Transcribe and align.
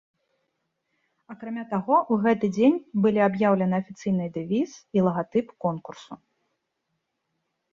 Акрамя 1.33 1.65
таго 1.73 1.95
ў 1.97 2.13
гэты 2.23 2.49
дзень 2.57 2.77
былі 3.03 3.19
аб'яўлены 3.27 3.75
афіцыйныя 3.81 4.33
дэвіз 4.39 4.71
і 4.99 5.05
лагатып 5.09 5.47
конкурсу. 5.67 6.13